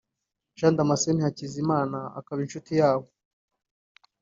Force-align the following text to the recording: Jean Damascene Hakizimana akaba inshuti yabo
Jean 0.57 0.73
Damascene 0.77 1.23
Hakizimana 1.27 1.99
akaba 2.19 2.39
inshuti 2.45 2.71
yabo 2.79 3.07